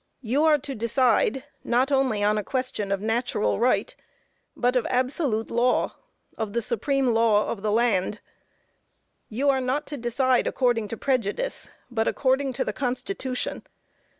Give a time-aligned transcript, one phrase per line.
[0.23, 3.95] You are to decide, not only on a question of natural right,
[4.57, 5.93] but of absolute law,
[6.39, 8.19] of the supreme law of the land.
[9.29, 13.61] You are not to decide according to prejudice, but according to the constitution.